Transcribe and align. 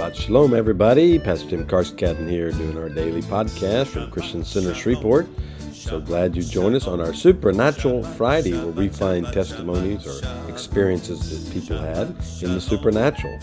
Shabbat 0.00 0.14
Shalom, 0.14 0.54
everybody. 0.54 1.18
Pastor 1.18 1.50
Tim 1.50 1.66
Carscadden 1.66 2.26
here 2.26 2.52
doing 2.52 2.78
our 2.78 2.88
daily 2.88 3.20
podcast 3.20 3.88
from 3.88 4.10
Christian 4.10 4.42
Center 4.42 4.72
Shreveport. 4.72 5.28
So 5.74 6.00
glad 6.00 6.34
you 6.34 6.42
joined 6.42 6.74
us 6.74 6.86
on 6.86 7.02
our 7.02 7.12
Supernatural 7.12 8.02
Friday 8.02 8.54
where 8.54 8.68
we 8.68 8.88
find 8.88 9.26
testimonies 9.26 10.06
or 10.06 10.48
experiences 10.48 11.44
that 11.44 11.52
people 11.52 11.76
had 11.76 12.08
in 12.40 12.54
the 12.54 12.62
supernatural. 12.62 13.38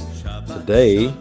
Today, 0.48 1.14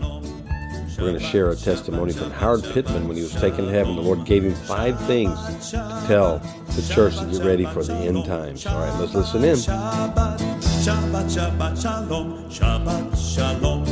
we're 0.98 1.10
going 1.10 1.18
to 1.18 1.20
share 1.20 1.50
a 1.50 1.56
testimony 1.56 2.14
from 2.14 2.30
Howard 2.30 2.64
Pittman 2.72 3.06
when 3.06 3.18
he 3.18 3.22
was 3.22 3.34
taken 3.34 3.66
to 3.66 3.70
heaven. 3.70 3.96
The 3.96 4.02
Lord 4.02 4.24
gave 4.24 4.42
him 4.42 4.54
five 4.54 4.98
things 5.06 5.38
to 5.72 6.04
tell 6.06 6.38
the 6.68 6.94
church 6.94 7.18
to 7.18 7.26
get 7.26 7.44
ready 7.44 7.66
for 7.66 7.84
the 7.84 7.92
end 7.92 8.24
times. 8.24 8.64
All 8.64 8.78
right, 8.78 8.98
let's 8.98 9.12
listen 9.12 9.44
in. 9.44 9.56
Shabbat, 9.56 10.38
Shabbat, 10.38 11.82
Shalom, 11.82 12.48
Shabbat, 12.48 13.34
Shalom, 13.34 13.84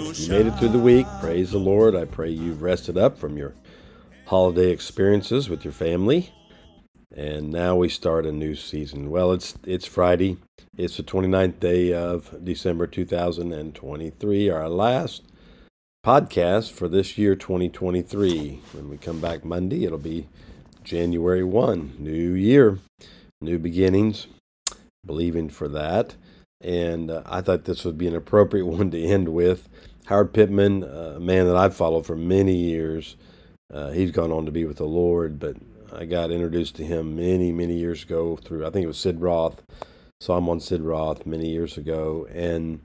it. 0.00 0.18
You 0.18 0.28
made 0.28 0.46
it 0.46 0.58
through 0.58 0.68
the 0.68 0.78
week. 0.78 1.06
Praise 1.20 1.52
the 1.52 1.58
Lord. 1.58 1.94
I 1.94 2.04
pray 2.04 2.30
you've 2.30 2.62
rested 2.62 2.98
up 2.98 3.18
from 3.18 3.36
your 3.36 3.54
holiday 4.26 4.70
experiences 4.70 5.48
with 5.48 5.64
your 5.64 5.72
family. 5.72 6.32
And 7.14 7.50
now 7.50 7.76
we 7.76 7.88
start 7.88 8.26
a 8.26 8.32
new 8.32 8.54
season. 8.54 9.10
Well, 9.10 9.32
it's 9.32 9.54
it's 9.64 9.86
Friday. 9.86 10.36
It's 10.76 10.96
the 10.96 11.02
29th 11.02 11.60
day 11.60 11.94
of 11.94 12.44
December 12.44 12.86
2023, 12.86 14.50
our 14.50 14.68
last 14.68 15.22
podcast 16.04 16.72
for 16.72 16.88
this 16.88 17.16
year 17.16 17.34
2023. 17.34 18.60
When 18.72 18.90
we 18.90 18.98
come 18.98 19.20
back 19.20 19.44
Monday, 19.44 19.84
it'll 19.84 19.98
be 19.98 20.28
January 20.84 21.42
1, 21.42 21.96
new 21.98 22.32
year, 22.34 22.78
new 23.40 23.58
beginnings. 23.58 24.26
Believing 25.04 25.48
for 25.48 25.68
that. 25.68 26.16
And 26.60 27.10
uh, 27.10 27.22
I 27.26 27.40
thought 27.40 27.64
this 27.64 27.84
would 27.84 27.98
be 27.98 28.06
an 28.06 28.16
appropriate 28.16 28.66
one 28.66 28.90
to 28.90 29.02
end 29.02 29.28
with. 29.28 29.68
Howard 30.06 30.32
Pittman, 30.32 30.84
uh, 30.84 31.14
a 31.16 31.20
man 31.20 31.46
that 31.46 31.56
I've 31.56 31.74
followed 31.74 32.06
for 32.06 32.16
many 32.16 32.54
years, 32.54 33.16
uh, 33.72 33.90
he's 33.90 34.12
gone 34.12 34.30
on 34.30 34.46
to 34.46 34.52
be 34.52 34.64
with 34.64 34.76
the 34.76 34.84
Lord, 34.84 35.40
but 35.40 35.56
I 35.92 36.04
got 36.04 36.30
introduced 36.30 36.76
to 36.76 36.84
him 36.84 37.16
many, 37.16 37.52
many 37.52 37.74
years 37.74 38.04
ago 38.04 38.36
through, 38.36 38.66
I 38.66 38.70
think 38.70 38.84
it 38.84 38.88
was 38.88 38.98
Sid 38.98 39.20
Roth. 39.20 39.62
Saw 40.20 40.38
him 40.38 40.48
on 40.48 40.60
Sid 40.60 40.82
Roth 40.82 41.26
many 41.26 41.48
years 41.48 41.76
ago. 41.76 42.26
And 42.32 42.82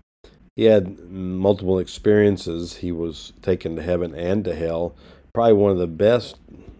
he 0.56 0.66
had 0.66 1.00
multiple 1.10 1.80
experiences. 1.80 2.78
He 2.78 2.92
was 2.92 3.34
taken 3.42 3.76
to 3.76 3.82
heaven 3.82 4.16
and 4.16 4.44
to 4.46 4.56
hell. 4.56 4.96
Probably 5.34 5.54
one 5.54 5.72
of 5.72 5.78
the 5.78 5.88
best 5.88 6.38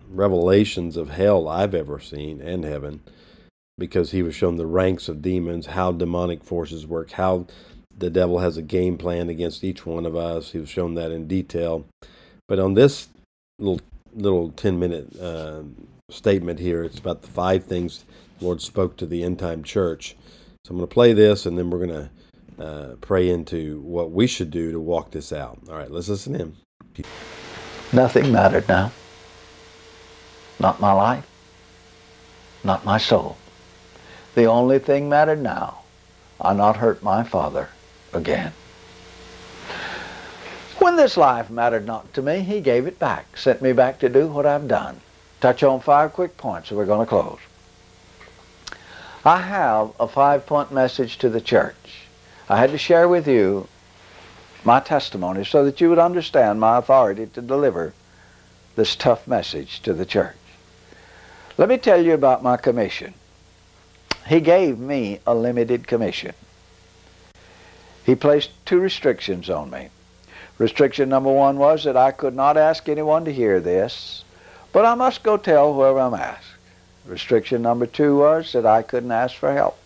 revelations 0.10 0.98
of 0.98 1.12
hell 1.12 1.48
I've 1.48 1.74
ever 1.74 2.00
seen 2.00 2.42
and 2.42 2.66
heaven 2.66 3.02
because 3.78 4.12
he 4.12 4.24
was 4.24 4.36
shown 4.36 4.58
the 4.58 4.66
ranks 4.66 5.10
of 5.10 5.22
demons, 5.22 5.68
how 5.68 5.92
demonic 5.92 6.44
forces 6.44 6.86
work, 6.86 7.12
how 7.12 7.46
the 7.98 8.10
devil 8.10 8.40
has 8.40 8.58
a 8.58 8.62
game 8.62 8.98
plan 8.98 9.30
against 9.30 9.64
each 9.64 9.86
one 9.86 10.06
of 10.06 10.16
us. 10.16 10.52
He 10.52 10.60
was 10.60 10.70
shown 10.70 10.96
that 10.96 11.12
in 11.12 11.28
detail. 11.28 11.86
But 12.48 12.60
on 12.60 12.74
this 12.74 13.10
little 13.60 13.82
little 14.14 14.52
ten 14.52 14.80
minute 14.80 15.18
uh, 15.20 15.64
statement 16.10 16.60
here, 16.60 16.84
it's 16.84 17.00
about 17.00 17.22
the 17.22 17.28
five 17.28 17.64
things 17.64 18.06
the 18.40 18.46
Lord 18.46 18.62
spoke 18.62 18.98
to 18.98 19.06
the 19.06 19.24
end 19.24 19.40
time 19.40 19.64
church. 19.64 20.16
So 20.66 20.72
I'm 20.72 20.78
going 20.78 20.88
to 20.88 20.94
play 20.94 21.14
this, 21.14 21.46
and 21.46 21.58
then 21.58 21.70
we're 21.70 21.86
going 21.86 22.10
to 22.58 22.64
uh, 22.64 22.96
pray 23.02 23.30
into 23.30 23.80
what 23.82 24.12
we 24.12 24.28
should 24.28 24.52
do 24.52 24.72
to 24.72 24.80
walk 24.80 25.12
this 25.12 25.32
out. 25.32 25.60
All 25.70 25.76
right, 25.76 25.90
let's 25.90 26.10
listen 26.10 26.36
in. 26.36 26.56
Nothing 27.94 28.32
mattered 28.32 28.68
now. 28.68 28.92
Not 30.60 30.80
my 30.80 30.92
life, 30.94 31.28
not 32.64 32.86
my 32.86 33.00
soul. 33.00 33.38
The 34.36 34.46
only 34.46 34.80
thing 34.80 35.10
mattered 35.10 35.42
now, 35.42 35.80
I 36.40 36.54
not 36.54 36.78
hurt 36.78 37.04
my 37.04 37.24
father 37.24 37.70
again. 38.14 38.54
When 40.80 40.96
this 40.96 41.18
life 41.18 41.50
mattered 41.50 41.86
not 41.86 42.14
to 42.16 42.22
me, 42.22 42.40
he 42.40 42.62
gave 42.62 42.88
it 42.88 42.98
back, 42.98 43.38
sent 43.38 43.62
me 43.62 43.74
back 43.74 44.00
to 44.00 44.10
do 44.10 44.28
what 44.28 44.46
I've 44.46 44.68
done. 44.68 45.02
Touch 45.40 45.64
on 45.64 45.80
five 45.80 46.14
quick 46.14 46.38
points 46.38 46.70
and 46.70 46.78
we're 46.78 46.86
going 46.86 47.06
to 47.06 47.10
close. 47.10 47.40
I 49.24 49.42
have 49.42 49.92
a 50.00 50.08
five 50.08 50.46
point 50.46 50.72
message 50.72 51.18
to 51.20 51.30
the 51.30 51.42
church. 51.42 52.08
I 52.50 52.58
had 52.58 52.72
to 52.72 52.78
share 52.78 53.08
with 53.08 53.28
you 53.28 53.68
my 54.64 54.80
testimony 54.80 55.46
so 55.46 55.66
that 55.66 55.82
you 55.82 55.90
would 55.90 56.00
understand 56.00 56.60
my 56.60 56.78
authority 56.78 57.28
to 57.28 57.42
deliver 57.42 57.94
this 58.76 58.96
tough 58.96 59.28
message 59.28 59.82
to 59.82 59.94
the 59.94 60.06
church. 60.06 60.36
Let 61.58 61.70
me 61.70 61.78
tell 61.78 62.04
you 62.04 62.14
about 62.14 62.42
my 62.42 62.58
commission. 62.58 63.14
He 64.28 64.40
gave 64.40 64.80
me 64.80 65.20
a 65.26 65.36
limited 65.36 65.88
commission. 65.88 66.34
He 68.06 68.16
placed 68.16 68.50
two 68.66 68.80
restrictions 68.80 69.50
on 69.50 69.70
me. 69.70 69.90
Restriction 70.58 71.10
number 71.10 71.32
one 71.32 71.58
was 71.58 71.84
that 71.84 71.98
I 71.98 72.12
could 72.12 72.36
not 72.36 72.58
ask 72.58 72.88
anyone 72.88 73.26
to 73.26 73.34
hear 73.34 73.60
this, 73.60 74.24
but 74.72 74.86
I 74.86 74.96
must 74.96 75.24
go 75.24 75.38
tell 75.38 75.74
whoever 75.74 76.00
I'm 76.00 76.14
asked. 76.14 76.46
Restriction 77.06 77.62
number 77.62 77.86
two 77.86 78.18
was 78.18 78.54
that 78.54 78.66
I 78.66 78.84
couldn't 78.84 79.12
ask 79.12 79.36
for 79.36 79.54
help. 79.54 79.78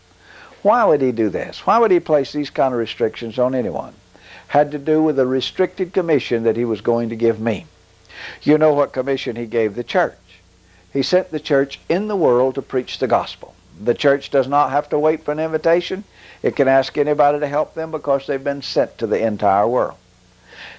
Why 0.61 0.83
would 0.83 1.01
he 1.01 1.11
do 1.11 1.29
this? 1.29 1.65
Why 1.65 1.79
would 1.79 1.91
he 1.91 1.99
place 1.99 2.33
these 2.33 2.49
kind 2.49 2.73
of 2.73 2.79
restrictions 2.79 3.39
on 3.39 3.55
anyone? 3.55 3.93
Had 4.47 4.71
to 4.71 4.79
do 4.79 5.01
with 5.01 5.17
a 5.19 5.25
restricted 5.25 5.93
commission 5.93 6.43
that 6.43 6.57
he 6.57 6.65
was 6.65 6.81
going 6.81 7.09
to 7.09 7.15
give 7.15 7.39
me. 7.39 7.65
You 8.41 8.57
know 8.57 8.73
what 8.73 8.91
commission 8.91 9.35
he 9.35 9.45
gave 9.45 9.75
the 9.75 9.83
church. 9.83 10.17
He 10.91 11.03
sent 11.03 11.31
the 11.31 11.39
church 11.39 11.79
in 11.89 12.07
the 12.07 12.15
world 12.15 12.55
to 12.55 12.61
preach 12.61 12.99
the 12.99 13.07
gospel. 13.07 13.55
The 13.83 13.93
church 13.93 14.29
does 14.29 14.47
not 14.47 14.71
have 14.71 14.89
to 14.89 14.99
wait 14.99 15.23
for 15.23 15.31
an 15.31 15.39
invitation. 15.39 16.03
It 16.41 16.55
can 16.55 16.67
ask 16.67 16.97
anybody 16.97 17.39
to 17.39 17.47
help 17.47 17.73
them 17.73 17.91
because 17.91 18.25
they've 18.25 18.43
been 18.43 18.61
sent 18.61 18.97
to 18.97 19.07
the 19.07 19.25
entire 19.25 19.67
world. 19.67 19.97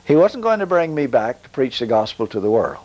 He 0.05 0.17
wasn't 0.17 0.45
going 0.45 0.61
to 0.61 0.67
bring 0.67 0.95
me 0.95 1.07
back 1.07 1.43
to 1.43 1.49
preach 1.51 1.79
the 1.79 1.87
gospel 1.87 2.27
to 2.29 2.41
the 2.41 2.51
world. 2.51 2.85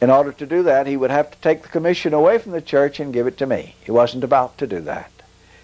In 0.00 0.10
order 0.10 0.32
to 0.32 0.46
do 0.46 0.62
that, 0.62 0.86
he 0.86 0.96
would 0.96 1.10
have 1.10 1.30
to 1.30 1.38
take 1.38 1.62
the 1.62 1.68
commission 1.68 2.14
away 2.14 2.38
from 2.38 2.52
the 2.52 2.62
church 2.62 3.00
and 3.00 3.12
give 3.12 3.26
it 3.26 3.36
to 3.38 3.46
me. 3.46 3.74
He 3.82 3.90
wasn't 3.90 4.24
about 4.24 4.56
to 4.58 4.66
do 4.66 4.80
that. 4.80 5.10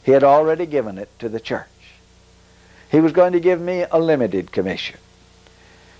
He 0.02 0.12
had 0.12 0.24
already 0.24 0.66
given 0.66 0.98
it 0.98 1.08
to 1.20 1.28
the 1.28 1.40
church. 1.40 1.66
He 2.90 3.00
was 3.00 3.12
going 3.12 3.32
to 3.32 3.40
give 3.40 3.60
me 3.60 3.84
a 3.90 3.98
limited 3.98 4.52
commission. 4.52 4.98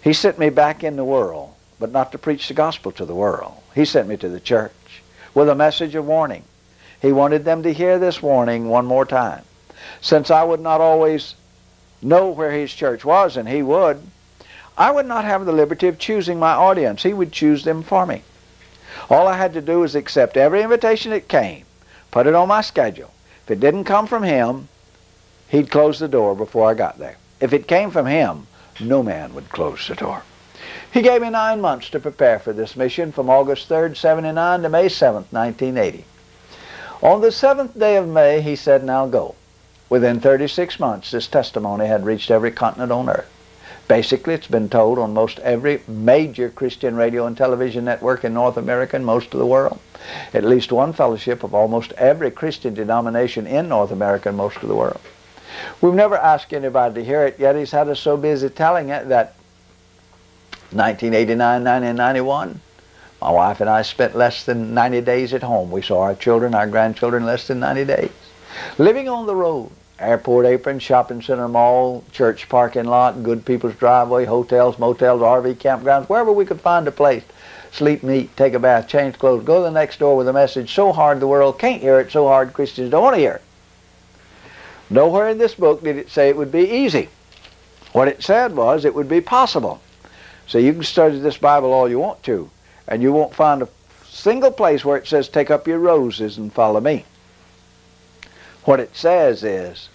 He 0.03 0.13
sent 0.13 0.39
me 0.39 0.51
back 0.51 0.85
in 0.85 0.97
the 0.97 1.05
world, 1.05 1.55
but 1.81 1.93
not 1.93 2.13
to 2.13 2.19
preach 2.19 2.49
the 2.49 2.55
gospel 2.55 2.93
to 2.93 3.05
the 3.05 3.15
world. 3.15 3.55
He 3.75 3.85
sent 3.85 4.09
me 4.09 4.17
to 4.19 4.29
the 4.29 4.41
church 4.41 5.03
with 5.35 5.49
a 5.49 5.55
message 5.55 5.95
of 5.95 6.07
warning. 6.07 6.45
He 7.01 7.13
wanted 7.13 7.45
them 7.45 7.63
to 7.63 7.73
hear 7.73 7.99
this 7.99 8.23
warning 8.23 8.69
one 8.69 8.87
more 8.87 9.05
time. 9.05 9.43
Since 10.01 10.31
I 10.31 10.43
would 10.43 10.61
not 10.61 10.81
always 10.81 11.35
know 12.03 12.29
where 12.29 12.51
his 12.51 12.73
church 12.73 13.05
was, 13.05 13.37
and 13.37 13.49
he 13.49 13.63
would, 13.63 14.01
I 14.79 14.91
would 14.91 15.07
not 15.07 15.25
have 15.25 15.47
the 15.47 15.53
liberty 15.53 15.89
of 15.89 15.99
choosing 15.99 16.39
my 16.39 16.53
audience. 16.53 17.03
He 17.03 17.15
would 17.15 17.33
choose 17.33 17.65
them 17.65 17.83
for 17.83 18.07
me. 18.07 18.23
All 19.09 19.27
I 19.27 19.37
had 19.37 19.53
to 19.55 19.61
do 19.61 19.81
was 19.81 19.95
accept 19.95 20.37
every 20.37 20.63
invitation 20.63 21.11
that 21.13 21.29
came, 21.29 21.65
put 22.11 22.27
it 22.27 22.35
on 22.35 22.49
my 22.49 22.61
schedule. 22.61 23.11
If 23.45 23.53
it 23.53 23.61
didn't 23.61 23.85
come 23.85 24.07
from 24.07 24.23
him, 24.23 24.69
he'd 25.49 25.71
close 25.71 25.99
the 25.99 26.09
door 26.09 26.35
before 26.35 26.71
I 26.71 26.75
got 26.75 26.99
there. 26.99 27.17
If 27.41 27.53
it 27.53 27.69
came 27.69 27.91
from 27.91 28.07
him, 28.07 28.47
no 28.81 29.03
man 29.03 29.35
would 29.35 29.51
close 29.51 29.87
the 29.87 29.95
door. 29.95 30.23
He 30.93 31.03
gave 31.03 31.23
me 31.23 31.31
nine 31.31 31.61
months 31.61 31.91
to 31.91 32.01
prepare 32.01 32.39
for 32.39 32.53
this 32.53 32.77
mission 32.77 33.13
from 33.13 33.31
August 33.31 33.69
3rd, 33.69 33.97
79 33.97 34.63
to 34.63 34.69
May 34.69 34.87
7th, 34.87 35.31
1980. 35.31 36.05
On 37.03 37.21
the 37.21 37.31
seventh 37.31 37.79
day 37.79 37.97
of 37.97 38.09
May, 38.09 38.41
he 38.41 38.57
said, 38.57 38.83
Now 38.83 39.07
go. 39.07 39.35
Within 39.89 40.19
36 40.19 40.81
months, 40.81 41.11
this 41.11 41.29
testimony 41.29 41.87
had 41.87 42.07
reached 42.07 42.31
every 42.31 42.51
continent 42.51 42.91
on 42.91 43.09
earth. 43.09 43.31
Basically, 43.87 44.35
it's 44.35 44.49
been 44.49 44.69
told 44.69 44.99
on 44.99 45.13
most 45.15 45.39
every 45.41 45.83
major 45.87 46.49
Christian 46.49 46.97
radio 46.97 47.27
and 47.27 47.37
television 47.37 47.85
network 47.85 48.25
in 48.25 48.35
North 48.35 48.57
America 48.57 48.97
and 48.97 49.07
most 49.07 49.33
of 49.33 49.39
the 49.39 49.47
world. 49.47 49.79
At 50.35 50.43
least 50.43 50.73
one 50.73 50.93
fellowship 50.93 51.45
of 51.45 51.55
almost 51.55 51.93
every 51.93 52.31
Christian 52.31 52.75
denomination 52.75 53.47
in 53.47 53.69
North 53.69 53.93
America 53.93 54.31
and 54.31 54.39
most 54.39 54.57
of 54.57 54.69
the 54.69 54.75
world. 54.75 55.01
We've 55.81 55.95
never 55.95 56.17
asked 56.17 56.53
anybody 56.53 56.95
to 56.97 57.05
hear 57.05 57.25
it, 57.27 57.39
yet 57.39 57.57
he's 57.57 57.71
had 57.71 57.89
us 57.89 58.01
so 58.01 58.17
busy 58.17 58.49
telling 58.49 58.89
it 58.89 59.09
that 59.09 59.35
1989, 60.73 61.39
1991, 61.63 62.61
My 63.21 63.31
wife 63.31 63.61
and 63.61 63.71
I 63.71 63.83
spent 63.83 64.15
less 64.15 64.45
than 64.45 64.75
90 64.75 65.01
days 65.01 65.33
at 65.33 65.43
home. 65.43 65.71
We 65.71 65.83
saw 65.83 66.03
our 66.03 66.15
children, 66.15 66.55
our 66.55 66.67
grandchildren 66.67 67.25
less 67.25 67.47
than 67.47 67.61
90 67.61 67.85
days. 67.87 68.11
Living 68.79 69.09
on 69.09 69.27
the 69.27 69.35
road, 69.35 69.71
airport 69.99 70.45
apron, 70.47 70.79
shopping 70.79 71.23
center 71.23 71.49
mall, 71.49 72.05
church 72.13 72.49
parking 72.49 72.85
lot, 72.85 73.23
good 73.23 73.45
people's 73.45 73.75
driveway, 73.77 74.27
hotels, 74.27 74.79
motels, 74.79 75.23
RV 75.23 75.55
campgrounds, 75.55 76.09
wherever 76.09 76.31
we 76.31 76.45
could 76.45 76.61
find 76.61 76.87
a 76.87 76.93
place. 76.93 77.25
Sleep, 77.73 78.05
eat, 78.05 78.37
take 78.37 78.55
a 78.55 78.59
bath, 78.59 78.89
change 78.89 79.19
clothes, 79.19 79.45
go 79.45 79.59
to 79.59 79.65
the 79.65 79.71
next 79.71 79.99
door 79.99 80.17
with 80.17 80.29
a 80.29 80.33
message 80.33 80.75
so 80.75 80.93
hard 80.93 81.21
the 81.21 81.27
world 81.27 81.59
can't 81.59 81.83
hear 81.83 81.99
it, 82.01 82.11
so 82.11 82.27
hard 82.27 82.53
Christians 82.53 82.91
don't 82.91 83.03
want 83.03 83.17
to 83.17 83.21
hear 83.21 83.33
it. 83.33 83.43
Nowhere 84.89 85.29
in 85.29 85.39
this 85.39 85.55
book 85.55 85.83
did 85.83 85.97
it 85.97 86.11
say 86.11 86.29
it 86.29 86.37
would 86.37 86.53
be 86.53 86.71
easy. 86.71 87.09
What 87.93 88.09
it 88.09 88.23
said 88.23 88.55
was 88.55 88.85
it 88.85 88.95
would 88.95 89.09
be 89.09 89.21
possible. 89.21 89.81
So 90.47 90.59
you 90.59 90.73
can 90.73 90.85
study 90.85 91.19
this 91.19 91.39
Bible 91.39 91.73
all 91.73 91.89
you 91.89 91.99
want 91.99 92.23
to, 92.25 92.51
and 92.89 93.03
you 93.03 93.13
won't 93.13 93.35
find 93.35 93.63
a 93.63 93.69
single 94.09 94.51
place 94.51 94.85
where 94.85 94.97
it 94.97 95.07
says 95.07 95.29
take 95.29 95.51
up 95.51 95.67
your 95.67 95.79
roses 95.79 96.39
and 96.39 96.53
follow 96.53 96.81
me. 96.81 97.05
What 98.65 98.81
it 98.81 98.97
says 98.97 99.45
is 99.45 99.89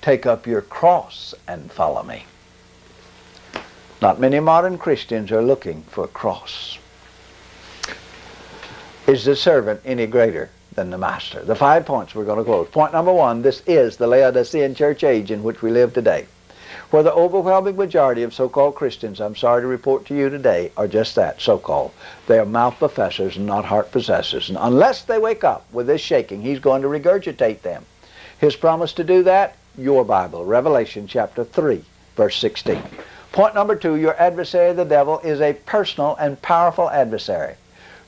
take 0.00 0.26
up 0.26 0.46
your 0.46 0.62
cross 0.62 1.34
and 1.48 1.70
follow 1.70 2.02
me. 2.02 2.24
Not 4.00 4.20
many 4.20 4.40
modern 4.40 4.78
Christians 4.78 5.30
are 5.30 5.42
looking 5.42 5.82
for 5.84 6.04
a 6.04 6.08
cross. 6.08 6.78
Is 9.06 9.24
the 9.24 9.36
servant 9.36 9.80
any 9.84 10.06
greater 10.06 10.50
than 10.74 10.90
the 10.90 10.98
master? 10.98 11.44
The 11.44 11.54
five 11.54 11.86
points 11.86 12.14
we're 12.14 12.24
going 12.24 12.38
to 12.38 12.44
close. 12.44 12.68
Point 12.68 12.92
number 12.92 13.12
one, 13.12 13.42
this 13.42 13.62
is 13.66 13.96
the 13.96 14.06
Laodicean 14.06 14.74
church 14.74 15.04
age 15.04 15.30
in 15.30 15.42
which 15.42 15.62
we 15.62 15.70
live 15.70 15.94
today 15.94 16.26
where 16.92 17.02
the 17.02 17.14
overwhelming 17.14 17.74
majority 17.74 18.22
of 18.22 18.34
so-called 18.34 18.74
Christians, 18.74 19.18
I'm 19.18 19.34
sorry 19.34 19.62
to 19.62 19.66
report 19.66 20.04
to 20.06 20.14
you 20.14 20.28
today, 20.28 20.70
are 20.76 20.86
just 20.86 21.14
that, 21.14 21.40
so-called. 21.40 21.90
They 22.26 22.38
are 22.38 22.44
mouth 22.44 22.78
professors 22.78 23.38
and 23.38 23.46
not 23.46 23.64
heart 23.64 23.90
possessors. 23.90 24.50
And 24.50 24.58
unless 24.60 25.02
they 25.02 25.18
wake 25.18 25.42
up 25.42 25.64
with 25.72 25.86
this 25.86 26.02
shaking, 26.02 26.42
he's 26.42 26.58
going 26.58 26.82
to 26.82 26.88
regurgitate 26.88 27.62
them. 27.62 27.86
His 28.38 28.56
promise 28.56 28.92
to 28.92 29.04
do 29.04 29.22
that, 29.22 29.56
your 29.78 30.04
Bible, 30.04 30.44
Revelation 30.44 31.06
chapter 31.06 31.44
3, 31.44 31.82
verse 32.14 32.36
16. 32.36 32.82
Point 33.32 33.54
number 33.54 33.74
two, 33.74 33.96
your 33.96 34.14
adversary, 34.20 34.74
the 34.74 34.84
devil, 34.84 35.18
is 35.20 35.40
a 35.40 35.54
personal 35.54 36.14
and 36.16 36.42
powerful 36.42 36.90
adversary 36.90 37.54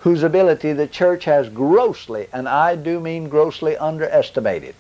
whose 0.01 0.23
ability 0.23 0.75
the 0.75 0.87
church 0.87 1.25
has 1.25 1.49
grossly, 1.49 2.27
and 2.35 2.47
I 2.47 2.77
do 2.77 3.01
mean 3.01 3.31
grossly, 3.31 3.79
underestimated. 3.79 4.75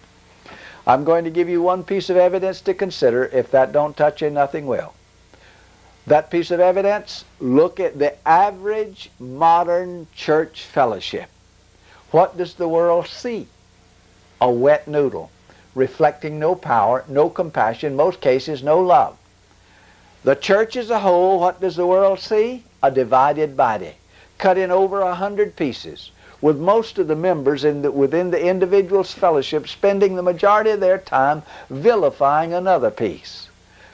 I'm 0.86 1.04
going 1.04 1.24
to 1.24 1.30
give 1.30 1.48
you 1.48 1.62
one 1.62 1.82
piece 1.82 2.10
of 2.10 2.16
evidence 2.16 2.60
to 2.62 2.74
consider. 2.74 3.24
If 3.26 3.50
that 3.52 3.72
don't 3.72 3.96
touch 3.96 4.20
you, 4.20 4.30
nothing 4.30 4.66
will. 4.66 4.92
That 6.06 6.30
piece 6.30 6.50
of 6.50 6.60
evidence, 6.60 7.24
look 7.40 7.80
at 7.80 7.98
the 7.98 8.14
average 8.28 9.10
modern 9.18 10.06
church 10.14 10.62
fellowship. 10.62 11.30
What 12.10 12.36
does 12.36 12.54
the 12.54 12.68
world 12.68 13.06
see? 13.06 13.48
A 14.40 14.50
wet 14.50 14.86
noodle, 14.86 15.30
reflecting 15.74 16.38
no 16.38 16.54
power, 16.54 17.04
no 17.08 17.30
compassion, 17.30 17.96
most 17.96 18.20
cases 18.20 18.62
no 18.62 18.78
love. 18.80 19.16
The 20.22 20.36
church 20.36 20.76
as 20.76 20.90
a 20.90 21.00
whole, 21.00 21.40
what 21.40 21.60
does 21.60 21.76
the 21.76 21.86
world 21.86 22.20
see? 22.20 22.64
A 22.82 22.90
divided 22.90 23.56
body, 23.56 23.94
cut 24.36 24.58
in 24.58 24.70
over 24.70 25.00
a 25.00 25.14
hundred 25.14 25.56
pieces 25.56 26.10
with 26.44 26.58
most 26.58 26.98
of 26.98 27.08
the 27.08 27.16
members 27.16 27.64
in 27.64 27.80
the, 27.80 27.90
within 27.90 28.30
the 28.30 28.46
individual's 28.46 29.14
fellowship 29.14 29.66
spending 29.66 30.14
the 30.14 30.22
majority 30.22 30.68
of 30.68 30.78
their 30.78 30.98
time 30.98 31.42
vilifying 31.70 32.52
another 32.52 32.90
piece, 32.90 33.48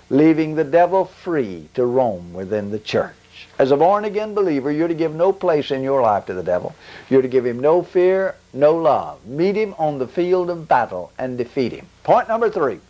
leaving 0.08 0.56
the 0.56 0.64
devil 0.64 1.04
free 1.04 1.68
to 1.74 1.86
roam 1.86 2.32
within 2.32 2.72
the 2.72 2.78
church. 2.80 3.14
As 3.60 3.70
a 3.70 3.76
born 3.76 4.04
again 4.04 4.34
believer, 4.34 4.72
you're 4.72 4.88
to 4.88 4.94
give 4.94 5.14
no 5.14 5.32
place 5.32 5.70
in 5.70 5.84
your 5.84 6.02
life 6.02 6.26
to 6.26 6.34
the 6.34 6.42
devil. 6.42 6.74
You're 7.08 7.22
to 7.22 7.28
give 7.28 7.46
him 7.46 7.60
no 7.60 7.84
fear, 7.84 8.34
no 8.52 8.74
love. 8.74 9.24
Meet 9.24 9.54
him 9.54 9.74
on 9.78 10.00
the 10.00 10.08
field 10.08 10.50
of 10.50 10.66
battle 10.66 11.12
and 11.18 11.38
defeat 11.38 11.70
him. 11.70 11.86
Point 12.02 12.26
number 12.26 12.50
three. 12.50 12.80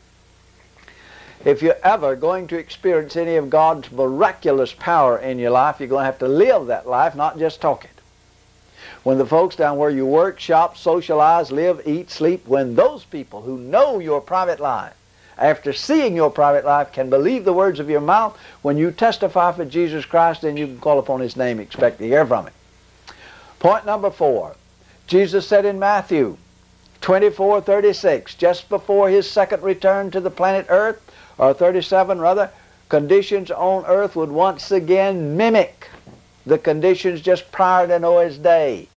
If 1.44 1.60
you're 1.60 1.76
ever 1.84 2.16
going 2.16 2.46
to 2.46 2.56
experience 2.56 3.14
any 3.14 3.36
of 3.36 3.50
God's 3.50 3.92
miraculous 3.92 4.72
power 4.72 5.18
in 5.18 5.38
your 5.38 5.50
life, 5.50 5.80
you're 5.80 5.88
going 5.90 6.00
to 6.00 6.06
have 6.06 6.20
to 6.20 6.28
live 6.28 6.68
that 6.68 6.88
life, 6.88 7.14
not 7.14 7.38
just 7.38 7.60
talk 7.60 7.84
it 7.84 7.99
when 9.02 9.18
the 9.18 9.26
folks 9.26 9.56
down 9.56 9.78
where 9.78 9.90
you 9.90 10.04
work, 10.04 10.38
shop, 10.38 10.76
socialize, 10.76 11.50
live, 11.50 11.80
eat, 11.86 12.10
sleep, 12.10 12.46
when 12.46 12.74
those 12.74 13.04
people 13.04 13.42
who 13.42 13.56
know 13.56 13.98
your 13.98 14.20
private 14.20 14.60
life, 14.60 14.94
after 15.38 15.72
seeing 15.72 16.14
your 16.14 16.30
private 16.30 16.66
life, 16.66 16.92
can 16.92 17.08
believe 17.08 17.44
the 17.44 17.52
words 17.52 17.80
of 17.80 17.88
your 17.88 18.02
mouth, 18.02 18.38
when 18.60 18.76
you 18.76 18.90
testify 18.90 19.52
for 19.52 19.64
Jesus 19.64 20.04
Christ, 20.04 20.42
then 20.42 20.56
you 20.56 20.66
can 20.66 20.80
call 20.80 20.98
upon 20.98 21.20
His 21.20 21.36
name, 21.36 21.60
expect 21.60 21.98
to 21.98 22.06
hear 22.06 22.26
from 22.26 22.46
Him. 22.46 22.54
Point 23.58 23.86
number 23.86 24.10
four. 24.10 24.54
Jesus 25.06 25.46
said 25.46 25.64
in 25.64 25.78
Matthew 25.78 26.36
24, 27.00 27.62
36, 27.62 28.34
just 28.34 28.68
before 28.68 29.08
His 29.08 29.28
second 29.28 29.62
return 29.62 30.10
to 30.10 30.20
the 30.20 30.30
planet 30.30 30.66
Earth, 30.68 31.00
or 31.38 31.54
37 31.54 32.20
rather, 32.20 32.50
conditions 32.90 33.50
on 33.50 33.86
earth 33.86 34.14
would 34.14 34.30
once 34.30 34.70
again 34.70 35.38
mimic 35.38 35.88
the 36.44 36.58
conditions 36.58 37.22
just 37.22 37.50
prior 37.50 37.86
to 37.86 37.98
Noah's 37.98 38.36
day. 38.36 38.89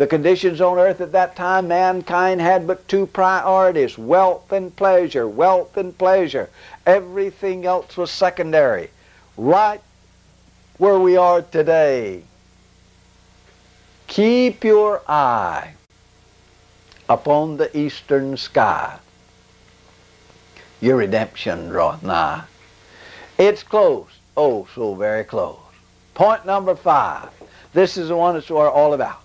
The 0.00 0.06
conditions 0.06 0.62
on 0.62 0.78
earth 0.78 1.02
at 1.02 1.12
that 1.12 1.36
time, 1.36 1.68
mankind 1.68 2.40
had 2.40 2.66
but 2.66 2.88
two 2.88 3.04
priorities 3.04 3.98
wealth 3.98 4.50
and 4.50 4.74
pleasure, 4.74 5.28
wealth 5.28 5.76
and 5.76 5.96
pleasure. 5.98 6.48
Everything 6.86 7.66
else 7.66 7.98
was 7.98 8.10
secondary. 8.10 8.88
Right 9.36 9.82
where 10.78 10.98
we 10.98 11.18
are 11.18 11.42
today. 11.42 12.22
Keep 14.06 14.64
your 14.64 15.02
eye 15.06 15.74
upon 17.06 17.58
the 17.58 17.76
eastern 17.76 18.38
sky. 18.38 18.98
Your 20.80 20.96
redemption 20.96 21.68
draweth 21.68 22.02
nigh. 22.02 22.44
It's 23.36 23.62
close, 23.62 24.08
oh, 24.34 24.66
so 24.74 24.94
very 24.94 25.24
close. 25.24 25.58
Point 26.14 26.46
number 26.46 26.74
five. 26.74 27.28
This 27.74 27.98
is 27.98 28.08
the 28.08 28.16
one 28.16 28.32
that's 28.32 28.50
all 28.50 28.94
about. 28.94 29.20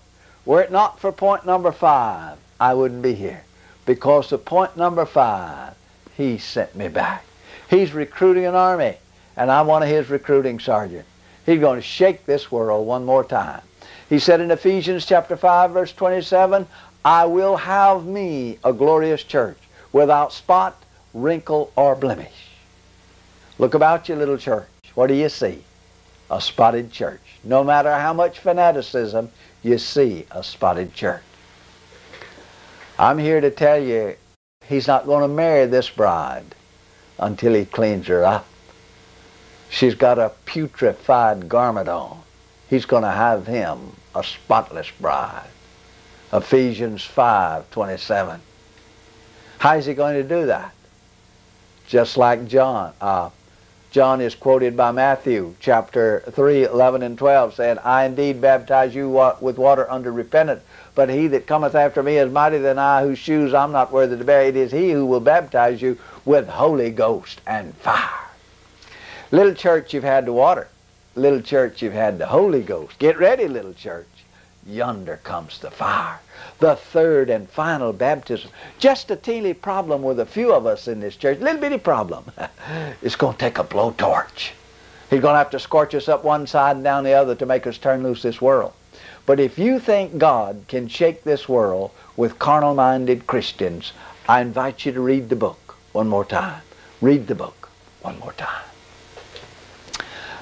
Were 0.46 0.62
it 0.62 0.70
not 0.70 1.00
for 1.00 1.10
point 1.10 1.44
number 1.44 1.72
five, 1.72 2.38
I 2.60 2.72
wouldn't 2.72 3.02
be 3.02 3.14
here. 3.14 3.42
Because 3.84 4.30
of 4.30 4.44
point 4.44 4.76
number 4.76 5.04
five, 5.04 5.74
he 6.16 6.38
sent 6.38 6.76
me 6.76 6.86
back. 6.86 7.24
He's 7.68 7.92
recruiting 7.92 8.46
an 8.46 8.54
army, 8.54 8.96
and 9.36 9.50
I'm 9.50 9.66
one 9.66 9.82
of 9.82 9.88
his 9.88 10.08
recruiting 10.08 10.60
sergeants. 10.60 11.08
He's 11.44 11.60
going 11.60 11.78
to 11.78 11.86
shake 11.86 12.26
this 12.26 12.50
world 12.50 12.86
one 12.86 13.04
more 13.04 13.24
time. 13.24 13.60
He 14.08 14.20
said 14.20 14.40
in 14.40 14.52
Ephesians 14.52 15.04
chapter 15.04 15.36
5, 15.36 15.72
verse 15.72 15.92
27, 15.92 16.66
I 17.04 17.24
will 17.26 17.56
have 17.56 18.06
me 18.06 18.58
a 18.64 18.72
glorious 18.72 19.24
church 19.24 19.58
without 19.92 20.32
spot, 20.32 20.80
wrinkle, 21.12 21.72
or 21.74 21.96
blemish. 21.96 22.50
Look 23.58 23.74
about 23.74 24.08
you, 24.08 24.14
little 24.14 24.38
church. 24.38 24.68
What 24.94 25.08
do 25.08 25.14
you 25.14 25.28
see? 25.28 25.62
A 26.30 26.40
spotted 26.40 26.90
church. 26.90 27.20
No 27.44 27.62
matter 27.62 27.92
how 27.92 28.12
much 28.12 28.38
fanaticism 28.38 29.30
you 29.62 29.78
see 29.78 30.26
a 30.30 30.42
spotted 30.42 30.94
church. 30.94 31.22
I'm 32.98 33.18
here 33.18 33.40
to 33.40 33.50
tell 33.50 33.78
you 33.78 34.16
he's 34.66 34.86
not 34.86 35.06
going 35.06 35.22
to 35.22 35.34
marry 35.34 35.66
this 35.66 35.90
bride 35.90 36.54
until 37.18 37.54
he 37.54 37.64
cleans 37.64 38.06
her 38.06 38.24
up. 38.24 38.46
She's 39.68 39.94
got 39.94 40.18
a 40.18 40.32
putrefied 40.46 41.48
garment 41.48 41.88
on. 41.88 42.22
He's 42.68 42.86
going 42.86 43.02
to 43.02 43.10
have 43.10 43.46
him 43.46 43.92
a 44.14 44.24
spotless 44.24 44.90
bride. 45.00 45.48
Ephesians 46.32 47.04
5, 47.04 47.70
27. 47.70 48.40
How 49.58 49.76
is 49.76 49.86
he 49.86 49.94
going 49.94 50.14
to 50.14 50.28
do 50.28 50.46
that? 50.46 50.72
Just 51.86 52.16
like 52.16 52.48
John, 52.48 52.92
uh, 53.00 53.30
John 53.96 54.20
is 54.20 54.34
quoted 54.34 54.76
by 54.76 54.92
Matthew 54.92 55.54
chapter 55.58 56.22
3, 56.30 56.64
11 56.64 57.02
and 57.02 57.16
12, 57.16 57.54
saying, 57.54 57.78
I 57.78 58.04
indeed 58.04 58.42
baptize 58.42 58.94
you 58.94 59.08
with 59.40 59.56
water 59.56 59.90
under 59.90 60.12
repentance, 60.12 60.62
but 60.94 61.08
he 61.08 61.28
that 61.28 61.46
cometh 61.46 61.74
after 61.74 62.02
me 62.02 62.18
is 62.18 62.30
mightier 62.30 62.58
than 62.58 62.78
I, 62.78 63.00
whose 63.00 63.18
shoes 63.18 63.54
I'm 63.54 63.72
not 63.72 63.92
worthy 63.92 64.18
to 64.18 64.22
bear. 64.22 64.42
It 64.42 64.54
is 64.54 64.70
he 64.70 64.90
who 64.90 65.06
will 65.06 65.20
baptize 65.20 65.80
you 65.80 65.96
with 66.26 66.46
Holy 66.46 66.90
Ghost 66.90 67.40
and 67.46 67.74
fire. 67.76 68.28
Little 69.30 69.54
church, 69.54 69.94
you've 69.94 70.04
had 70.04 70.26
the 70.26 70.32
water. 70.34 70.68
Little 71.14 71.40
church, 71.40 71.80
you've 71.80 71.94
had 71.94 72.18
the 72.18 72.26
Holy 72.26 72.60
Ghost. 72.60 72.98
Get 72.98 73.18
ready, 73.18 73.48
little 73.48 73.72
church. 73.72 74.15
Yonder 74.66 75.20
comes 75.22 75.58
the 75.58 75.70
fire 75.70 76.20
the 76.58 76.76
third 76.76 77.30
and 77.30 77.48
final 77.48 77.92
baptism. 77.92 78.50
Just 78.78 79.10
a 79.10 79.16
teeny 79.16 79.54
problem 79.54 80.02
with 80.02 80.20
a 80.20 80.26
few 80.26 80.52
of 80.52 80.66
us 80.66 80.88
in 80.88 81.00
this 81.00 81.16
church, 81.16 81.38
little 81.40 81.60
bitty 81.60 81.78
problem. 81.78 82.24
it's 83.02 83.16
going 83.16 83.34
to 83.34 83.38
take 83.38 83.58
a 83.58 83.64
blowtorch. 83.64 84.50
He's 85.10 85.20
going 85.20 85.34
to 85.34 85.38
have 85.38 85.50
to 85.50 85.60
scorch 85.60 85.94
us 85.94 86.08
up 86.08 86.24
one 86.24 86.46
side 86.46 86.76
and 86.76 86.84
down 86.84 87.04
the 87.04 87.12
other 87.12 87.34
to 87.36 87.46
make 87.46 87.66
us 87.66 87.78
turn 87.78 88.02
loose 88.02 88.22
this 88.22 88.40
world. 88.40 88.72
But 89.24 89.40
if 89.40 89.58
you 89.58 89.78
think 89.78 90.18
God 90.18 90.64
can 90.68 90.88
shake 90.88 91.24
this 91.24 91.48
world 91.48 91.90
with 92.16 92.38
carnal-minded 92.38 93.26
Christians, 93.26 93.92
I 94.28 94.40
invite 94.40 94.86
you 94.86 94.92
to 94.92 95.00
read 95.00 95.28
the 95.28 95.36
book 95.36 95.76
one 95.92 96.08
more 96.08 96.24
time. 96.24 96.62
Read 97.00 97.26
the 97.26 97.34
book 97.34 97.68
one 98.02 98.18
more 98.18 98.32
time. 98.32 98.64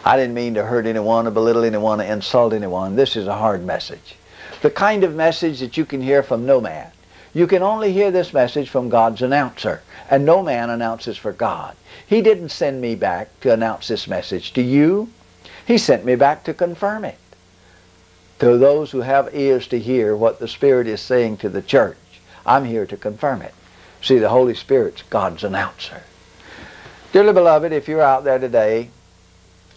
I 0.04 0.18
didn't 0.18 0.34
mean 0.34 0.54
to 0.54 0.64
hurt 0.64 0.84
anyone, 0.84 1.24
to 1.24 1.30
belittle 1.30 1.64
anyone, 1.64 1.98
to 1.98 2.12
insult 2.12 2.52
anyone. 2.52 2.94
This 2.94 3.16
is 3.16 3.26
a 3.26 3.38
hard 3.38 3.64
message. 3.64 4.16
The 4.60 4.70
kind 4.70 5.02
of 5.02 5.14
message 5.14 5.60
that 5.60 5.78
you 5.78 5.86
can 5.86 6.02
hear 6.02 6.22
from 6.22 6.44
no 6.44 6.60
man. 6.60 6.90
You 7.32 7.46
can 7.46 7.62
only 7.62 7.90
hear 7.90 8.10
this 8.10 8.34
message 8.34 8.68
from 8.68 8.90
God's 8.90 9.22
announcer, 9.22 9.82
and 10.10 10.26
no 10.26 10.42
man 10.42 10.68
announces 10.68 11.16
for 11.16 11.32
God. 11.32 11.74
He 12.06 12.20
didn't 12.20 12.50
send 12.50 12.82
me 12.82 12.94
back 12.94 13.28
to 13.40 13.52
announce 13.52 13.88
this 13.88 14.06
message 14.06 14.52
to 14.52 14.62
you. 14.62 15.08
He 15.66 15.78
sent 15.78 16.04
me 16.04 16.16
back 16.16 16.44
to 16.44 16.54
confirm 16.54 17.06
it. 17.06 17.18
To 18.40 18.58
those 18.58 18.90
who 18.90 19.00
have 19.00 19.34
ears 19.34 19.66
to 19.68 19.78
hear 19.78 20.14
what 20.14 20.38
the 20.38 20.48
Spirit 20.48 20.86
is 20.86 21.00
saying 21.00 21.38
to 21.38 21.48
the 21.48 21.62
church, 21.62 21.96
I'm 22.44 22.66
here 22.66 22.84
to 22.86 22.96
confirm 22.96 23.40
it. 23.40 23.54
See, 24.02 24.18
the 24.18 24.28
Holy 24.28 24.54
Spirit's 24.54 25.02
God's 25.02 25.44
announcer. 25.44 26.02
Dearly 27.12 27.32
beloved, 27.32 27.72
if 27.72 27.88
you're 27.88 28.02
out 28.02 28.24
there 28.24 28.38
today 28.38 28.90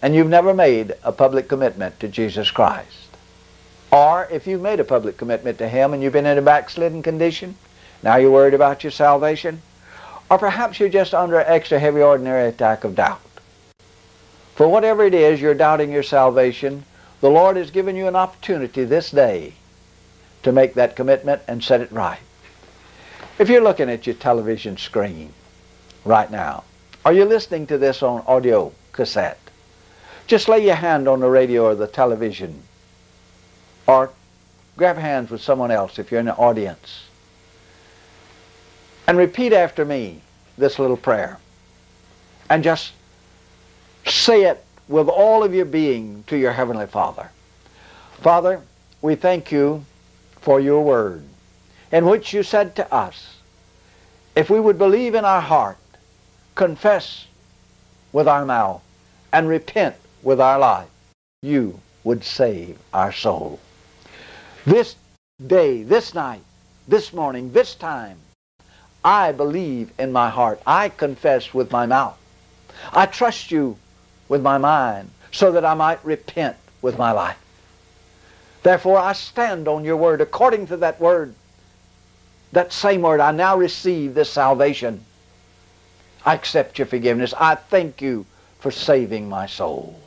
and 0.02 0.14
you've 0.14 0.30
never 0.30 0.54
made 0.54 0.94
a 1.04 1.12
public 1.12 1.48
commitment 1.48 2.00
to 2.00 2.08
Jesus 2.08 2.52
Christ, 2.52 3.08
or 3.92 4.28
if 4.32 4.46
you've 4.46 4.62
made 4.62 4.80
a 4.80 4.84
public 4.84 5.18
commitment 5.18 5.58
to 5.58 5.68
Him 5.68 5.94
and 5.94 6.04
you've 6.04 6.14
been 6.14 6.26
in 6.26 6.38
a 6.38 6.42
backslidden 6.42 7.02
condition, 7.02 7.56
now 8.04 8.18
you're 8.18 8.32
worried 8.32 8.54
about 8.54 8.84
your 8.84 8.92
salvation, 8.92 9.62
or 10.30 10.38
perhaps 10.38 10.80
you're 10.80 10.90
just 10.90 11.14
under 11.14 11.40
an 11.40 11.48
extra 11.48 11.80
heavy 11.80 12.02
ordinary 12.02 12.48
attack 12.48 12.84
of 12.84 12.96
doubt. 12.96 13.22
For 14.56 14.68
whatever 14.68 15.06
it 15.06 15.14
is 15.14 15.40
you're 15.40 15.54
doubting 15.54 15.92
your 15.92 16.04
salvation, 16.04 16.84
the 17.22 17.30
Lord 17.30 17.58
has 17.58 17.72
given 17.72 17.96
you 17.96 18.08
an 18.08 18.16
opportunity 18.16 18.84
this 18.84 19.12
day 19.12 19.54
to 20.44 20.52
make 20.52 20.76
that 20.76 20.96
commitment 20.96 21.42
and 21.48 21.64
set 21.64 21.82
it 21.82 21.92
right. 21.92 22.20
If 23.40 23.50
you're 23.50 23.64
looking 23.64 23.90
at 23.90 24.06
your 24.06 24.16
television 24.16 24.78
screen 24.78 25.34
right 26.06 26.30
now, 26.30 26.64
are 27.06 27.14
you 27.14 27.26
listening 27.26 27.68
to 27.68 27.78
this 27.78 28.04
on 28.04 28.24
audio 28.28 28.72
cassette? 28.92 29.40
Just 30.28 30.50
lay 30.50 30.66
your 30.66 30.76
hand 30.76 31.08
on 31.08 31.22
the 31.22 31.30
radio 31.30 31.66
or 31.66 31.76
the 31.76 31.88
television 31.88 32.62
or 33.88 34.12
grab 34.76 34.98
hands 34.98 35.32
with 35.32 35.42
someone 35.42 35.72
else 35.72 35.98
if 35.98 36.12
you're 36.12 36.20
in 36.20 36.26
the 36.26 36.36
audience. 36.36 37.06
And 39.08 39.18
repeat 39.18 39.54
after 39.54 39.86
me 39.86 40.22
this 40.58 40.80
little 40.80 40.98
prayer. 40.98 41.40
And 42.50 42.62
just 42.62 42.92
say 44.06 44.44
it 44.44 44.64
with 44.90 45.08
all 45.08 45.44
of 45.44 45.54
your 45.54 45.66
being 45.66 46.26
to 46.28 46.38
your 46.38 46.52
Heavenly 46.52 46.88
Father. 46.88 47.30
Father, 48.20 48.62
we 49.02 49.16
thank 49.16 49.52
you 49.52 49.86
for 50.42 50.60
your 50.60 50.84
word, 50.84 51.24
in 51.92 52.06
which 52.06 52.34
you 52.34 52.44
said 52.44 52.76
to 52.76 52.94
us, 52.94 53.38
if 54.36 54.50
we 54.50 54.60
would 54.60 54.78
believe 54.78 55.16
in 55.16 55.24
our 55.24 55.42
heart, 55.42 55.78
confess 56.56 57.28
with 58.12 58.28
our 58.28 58.46
mouth, 58.46 58.82
and 59.32 59.48
repent 59.48 59.96
with 60.24 60.40
our 60.42 60.60
life, 60.60 60.90
you 61.42 61.80
would 62.04 62.24
save 62.24 62.78
our 62.94 63.12
soul. 63.12 63.60
This 64.66 64.96
day, 65.46 65.84
this 65.84 66.14
night, 66.14 66.42
this 66.88 67.14
morning, 67.14 67.52
this 67.52 67.76
time, 67.76 68.18
I 69.04 69.32
believe 69.32 69.92
in 70.00 70.12
my 70.12 70.30
heart. 70.30 70.62
I 70.66 70.90
confess 70.90 71.54
with 71.54 71.72
my 71.72 71.86
mouth. 71.86 72.18
I 72.92 73.06
trust 73.06 73.52
you 73.52 73.78
with 74.28 74.42
my 74.42 74.58
mind 74.58 75.12
so 75.32 75.52
that 75.52 75.66
I 75.66 75.74
might 75.74 76.04
repent 76.04 76.58
with 76.82 76.98
my 76.98 77.12
life. 77.12 77.38
Therefore, 78.64 78.98
I 78.98 79.14
stand 79.14 79.68
on 79.68 79.86
your 79.86 79.98
word. 79.98 80.20
According 80.20 80.68
to 80.68 80.78
that 80.78 81.00
word, 81.00 81.34
that 82.52 82.74
same 82.74 83.02
word, 83.02 83.20
I 83.20 83.32
now 83.32 83.58
receive 83.58 84.14
this 84.14 84.30
salvation. 84.30 85.04
I 86.26 86.34
accept 86.34 86.78
your 86.78 86.88
forgiveness. 86.88 87.34
I 87.38 87.56
thank 87.56 88.02
you 88.02 88.26
for 88.60 88.72
saving 88.72 89.30
my 89.30 89.46
soul. 89.46 90.00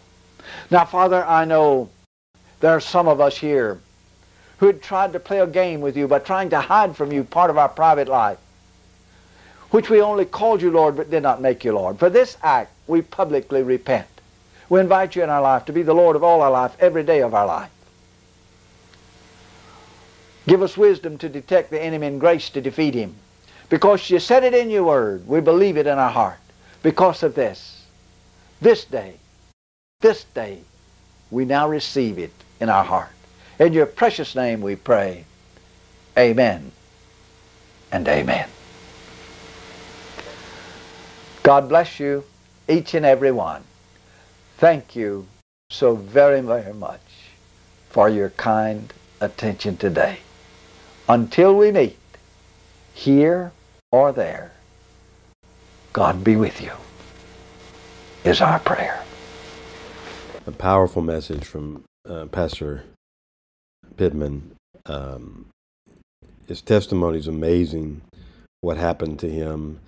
Now, 0.70 0.84
Father, 0.84 1.24
I 1.24 1.44
know 1.44 1.90
there 2.60 2.72
are 2.72 2.80
some 2.80 3.08
of 3.08 3.20
us 3.20 3.36
here 3.36 3.80
who 4.58 4.66
had 4.66 4.82
tried 4.82 5.12
to 5.14 5.20
play 5.20 5.40
a 5.40 5.46
game 5.46 5.80
with 5.80 5.96
you 5.96 6.06
by 6.06 6.18
trying 6.18 6.50
to 6.50 6.60
hide 6.60 6.96
from 6.96 7.12
you 7.12 7.24
part 7.24 7.50
of 7.50 7.58
our 7.58 7.68
private 7.68 8.08
life, 8.08 8.38
which 9.70 9.88
we 9.88 10.02
only 10.02 10.24
called 10.24 10.60
you 10.60 10.70
Lord 10.70 10.96
but 10.96 11.10
did 11.10 11.22
not 11.22 11.40
make 11.40 11.64
you 11.64 11.72
Lord. 11.72 11.98
For 11.98 12.10
this 12.10 12.36
act, 12.42 12.72
we 12.86 13.02
publicly 13.02 13.62
repent. 13.62 14.06
We 14.68 14.80
invite 14.80 15.16
you 15.16 15.22
in 15.22 15.30
our 15.30 15.40
life 15.40 15.64
to 15.64 15.72
be 15.72 15.82
the 15.82 15.94
Lord 15.94 16.14
of 16.14 16.22
all 16.22 16.42
our 16.42 16.50
life, 16.50 16.76
every 16.78 17.02
day 17.02 17.22
of 17.22 17.34
our 17.34 17.46
life. 17.46 17.70
Give 20.46 20.62
us 20.62 20.76
wisdom 20.76 21.18
to 21.18 21.28
detect 21.28 21.70
the 21.70 21.80
enemy 21.80 22.06
and 22.06 22.20
grace 22.20 22.50
to 22.50 22.60
defeat 22.60 22.94
him. 22.94 23.14
Because 23.68 24.10
you 24.10 24.18
said 24.18 24.44
it 24.44 24.52
in 24.52 24.68
your 24.68 24.84
word, 24.84 25.26
we 25.26 25.40
believe 25.40 25.76
it 25.76 25.86
in 25.86 25.98
our 25.98 26.10
heart. 26.10 26.38
Because 26.82 27.22
of 27.22 27.34
this, 27.34 27.84
this 28.60 28.84
day, 28.84 29.14
this 30.00 30.24
day, 30.24 30.60
we 31.30 31.44
now 31.44 31.68
receive 31.68 32.18
it 32.18 32.32
in 32.60 32.68
our 32.68 32.84
heart. 32.84 33.10
In 33.58 33.72
your 33.72 33.86
precious 33.86 34.34
name 34.34 34.60
we 34.60 34.76
pray. 34.76 35.24
Amen 36.18 36.72
and 37.92 38.08
amen. 38.08 38.48
God 41.42 41.68
bless 41.68 42.00
you, 42.00 42.24
each 42.68 42.94
and 42.94 43.04
every 43.04 43.32
one. 43.32 43.62
Thank 44.58 44.96
you 44.96 45.26
so 45.70 45.94
very, 45.94 46.40
very 46.40 46.74
much 46.74 47.00
for 47.88 48.08
your 48.08 48.30
kind 48.30 48.92
attention 49.20 49.76
today. 49.76 50.18
Until 51.08 51.56
we 51.56 51.72
meet, 51.72 51.98
here 52.94 53.52
or 53.90 54.12
there, 54.12 54.52
God 55.92 56.22
be 56.22 56.36
with 56.36 56.60
you, 56.60 56.72
is 58.24 58.40
our 58.40 58.58
prayer. 58.60 59.02
A 60.46 60.52
powerful 60.52 61.02
message 61.02 61.44
from 61.44 61.84
uh, 62.08 62.24
Pastor 62.24 62.84
Pittman. 63.98 64.56
Um, 64.86 65.48
his 66.48 66.62
testimony 66.62 67.18
is 67.18 67.28
amazing. 67.28 68.00
What 68.62 68.78
happened 68.78 69.18
to 69.18 69.28
him? 69.28 69.80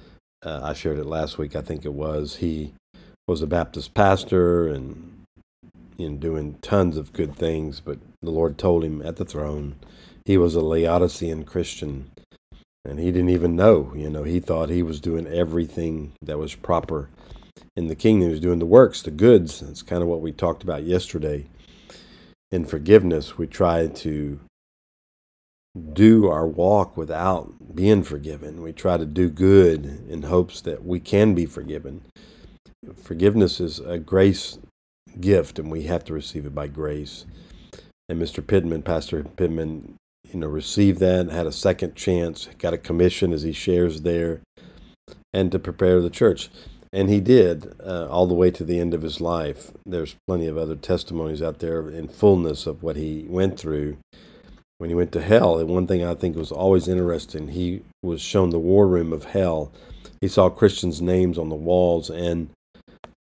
Uh, 0.45 0.61
I 0.63 0.75
shared 0.75 0.99
it 0.99 1.07
last 1.07 1.39
week. 1.39 1.57
I 1.57 1.63
think 1.63 1.87
it 1.87 1.95
was 1.95 2.37
he 2.37 2.75
was 3.27 3.41
a 3.41 3.47
Baptist 3.47 3.95
pastor 3.95 4.69
and 4.69 5.23
in 5.97 6.19
doing 6.19 6.59
tons 6.61 6.99
of 6.99 7.15
good 7.15 7.35
things, 7.35 7.81
but 7.81 7.99
the 8.21 8.31
Lord 8.31 8.59
told 8.59 8.85
him 8.85 9.01
at 9.01 9.17
the 9.17 9.25
throne 9.25 9.77
he 10.27 10.37
was 10.37 10.55
a 10.55 10.61
Laodicean 10.61 11.45
Christian, 11.45 12.11
and 12.85 12.99
he 12.99 13.07
didn't 13.07 13.31
even 13.31 13.57
know. 13.57 13.93
You 13.97 14.11
know, 14.11 14.23
he 14.23 14.39
thought 14.39 14.69
he 14.69 14.83
was 14.83 15.01
doing 15.01 15.27
everything 15.27 16.13
that 16.21 16.39
was 16.39 16.55
proper 16.55 17.09
in 17.77 17.89
the 17.89 17.95
kingdom. 17.95 18.31
Was 18.31 18.41
doing 18.41 18.59
the 18.59 18.67
works, 18.67 19.03
the 19.03 19.11
goods. 19.11 19.61
That's 19.61 19.83
kind 19.83 20.03
of 20.03 20.09
what 20.09 20.21
we 20.21 20.33
talked 20.33 20.63
about 20.63 20.85
yesterday 20.85 21.47
in 22.53 22.67
forgiveness, 22.67 23.39
we 23.39 23.47
try 23.47 23.87
to 23.87 24.39
do 25.95 26.29
our 26.29 26.47
walk 26.47 26.99
without 26.99 27.75
being 27.75 28.03
forgiven. 28.03 28.61
We 28.61 28.73
try 28.73 28.99
to 28.99 29.07
do 29.07 29.31
good 29.31 30.05
in 30.09 30.25
hopes 30.25 30.61
that 30.61 30.85
we 30.85 31.01
can 31.01 31.35
be 31.35 31.47
forgiven. 31.47 32.03
Forgiveness 33.03 33.59
is 33.59 33.81
a 33.81 33.99
grace 33.99 34.59
gift, 35.19 35.59
and 35.59 35.71
we 35.71 35.85
have 35.85 36.05
to 36.05 36.13
receive 36.13 36.45
it 36.45 36.55
by 36.55 36.67
grace. 36.67 37.25
And 38.09 38.21
Mr. 38.21 38.47
Pittman, 38.47 38.83
Pastor 38.83 39.25
Pittman, 39.25 39.97
you 40.31 40.41
know, 40.41 40.49
received 40.49 41.01
that, 41.01 41.31
had 41.31 41.47
a 41.47 41.53
second 41.53 41.97
chance, 41.97 42.49
got 42.59 42.75
a 42.75 42.79
commission 42.79 43.33
as 43.33 43.43
he 43.43 43.53
shares 43.53 44.03
there, 44.03 44.43
and 45.33 45.51
to 45.53 45.59
prepare 45.59 46.03
the 46.03 46.11
church. 46.11 46.51
And 46.93 47.09
he 47.09 47.21
did 47.21 47.75
uh, 47.83 48.07
all 48.09 48.27
the 48.27 48.35
way 48.35 48.51
to 48.51 48.65
the 48.65 48.79
end 48.79 48.93
of 48.93 49.03
his 49.03 49.21
life. 49.21 49.71
There's 49.87 50.17
plenty 50.27 50.47
of 50.47 50.59
other 50.59 50.77
testimonies 50.77 51.41
out 51.41 51.61
there 51.61 51.89
in 51.89 52.09
fullness 52.09 52.67
of 52.67 52.83
what 52.83 52.97
he 52.97 53.25
went 53.29 53.59
through 53.59 53.97
when 54.77 54.91
he 54.91 54.95
went 54.97 55.13
to 55.13 55.23
hell. 55.23 55.59
And 55.59 55.71
one 55.71 55.87
thing 55.87 56.05
I 56.05 56.15
think 56.15 56.37
was 56.37 56.53
always 56.53 56.89
interesting, 56.89 57.49
he 57.49 57.83
was 58.03 58.21
shown 58.21 58.51
the 58.51 58.59
war 58.59 58.87
room 58.87 59.13
of 59.13 59.25
hell. 59.25 59.73
He 60.21 60.29
saw 60.29 60.51
Christians' 60.51 61.01
names 61.01 61.39
on 61.39 61.49
the 61.49 61.55
walls 61.55 62.11
and 62.11 62.51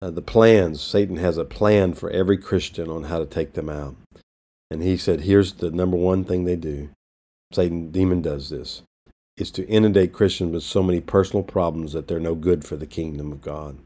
uh, 0.01 0.11
the 0.11 0.21
plans. 0.21 0.81
Satan 0.81 1.17
has 1.17 1.37
a 1.37 1.45
plan 1.45 1.93
for 1.93 2.09
every 2.09 2.37
Christian 2.37 2.89
on 2.89 3.03
how 3.03 3.19
to 3.19 3.25
take 3.25 3.53
them 3.53 3.69
out. 3.69 3.95
And 4.69 4.83
he 4.83 4.97
said, 4.97 5.21
here's 5.21 5.53
the 5.53 5.71
number 5.71 5.95
one 5.95 6.25
thing 6.25 6.43
they 6.43 6.57
do. 6.57 6.89
Satan, 7.53 7.91
demon 7.91 8.21
does 8.21 8.49
this 8.49 8.81
is 9.37 9.51
to 9.51 9.67
inundate 9.67 10.13
Christians 10.13 10.53
with 10.53 10.63
so 10.63 10.81
many 10.81 11.01
personal 11.01 11.43
problems 11.43 11.93
that 11.93 12.07
they're 12.07 12.19
no 12.19 12.35
good 12.35 12.63
for 12.63 12.75
the 12.75 12.85
kingdom 12.85 13.31
of 13.31 13.41
God. 13.41 13.77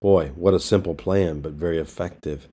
Boy, 0.00 0.28
what 0.36 0.54
a 0.54 0.60
simple 0.60 0.94
plan, 0.94 1.40
but 1.40 1.52
very 1.52 1.78
effective. 1.78 2.48